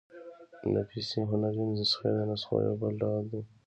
[0.73, 3.41] نفیسي هنري نسخې د نسخو يو بل ډول دﺉ.